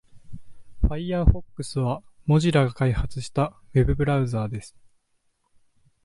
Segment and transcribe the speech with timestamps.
[0.83, 4.75] Firefox は Mozilla が開発したウェブブラウザーです。